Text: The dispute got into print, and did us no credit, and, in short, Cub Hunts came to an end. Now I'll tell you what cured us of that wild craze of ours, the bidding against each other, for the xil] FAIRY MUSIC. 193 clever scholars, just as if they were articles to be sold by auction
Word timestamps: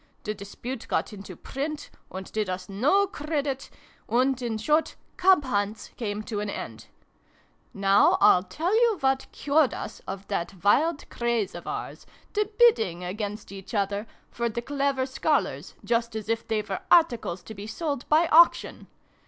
The 0.23 0.33
dispute 0.33 0.87
got 0.87 1.13
into 1.13 1.35
print, 1.35 1.91
and 2.09 2.31
did 2.31 2.49
us 2.49 2.67
no 2.67 3.05
credit, 3.05 3.69
and, 4.09 4.41
in 4.41 4.57
short, 4.57 4.95
Cub 5.15 5.43
Hunts 5.43 5.89
came 5.89 6.23
to 6.23 6.39
an 6.39 6.49
end. 6.49 6.87
Now 7.71 8.17
I'll 8.19 8.41
tell 8.41 8.73
you 8.73 8.97
what 9.01 9.27
cured 9.31 9.75
us 9.75 9.99
of 10.07 10.27
that 10.27 10.63
wild 10.63 11.07
craze 11.11 11.53
of 11.53 11.67
ours, 11.67 12.07
the 12.33 12.49
bidding 12.57 13.03
against 13.03 13.51
each 13.51 13.75
other, 13.75 14.07
for 14.31 14.49
the 14.49 14.63
xil] 14.63 14.65
FAIRY 14.79 14.93
MUSIC. 14.95 15.23
193 15.23 15.23
clever 15.23 15.61
scholars, 15.69 15.75
just 15.85 16.15
as 16.15 16.27
if 16.29 16.47
they 16.47 16.63
were 16.63 16.79
articles 16.89 17.43
to 17.43 17.53
be 17.53 17.67
sold 17.67 18.09
by 18.09 18.25
auction 18.29 18.87